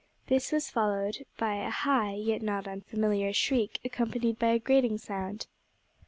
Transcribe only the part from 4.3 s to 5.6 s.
by a grating sound.